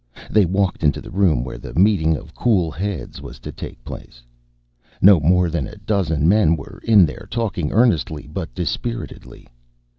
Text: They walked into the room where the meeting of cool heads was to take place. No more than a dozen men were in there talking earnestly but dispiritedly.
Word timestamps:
They 0.31 0.45
walked 0.45 0.83
into 0.83 0.99
the 0.99 1.11
room 1.11 1.43
where 1.43 1.59
the 1.59 1.75
meeting 1.77 2.17
of 2.17 2.33
cool 2.33 2.71
heads 2.71 3.21
was 3.21 3.37
to 3.37 3.51
take 3.51 3.83
place. 3.83 4.23
No 4.99 5.19
more 5.19 5.47
than 5.47 5.67
a 5.67 5.75
dozen 5.77 6.27
men 6.27 6.55
were 6.55 6.81
in 6.83 7.05
there 7.05 7.27
talking 7.29 7.71
earnestly 7.71 8.25
but 8.33 8.51
dispiritedly. 8.55 9.47